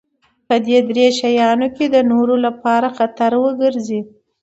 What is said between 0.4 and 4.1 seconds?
په دې درې شيانو کې د نورو لپاره خطر وګرځي.